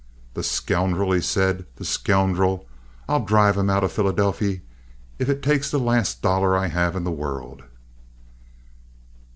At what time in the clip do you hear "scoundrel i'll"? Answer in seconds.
1.85-3.23